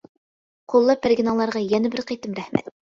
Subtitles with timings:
[0.73, 2.79] قوللاپ بەرگىنىڭلارغا يەنە بىر قېتىم رەھمەت.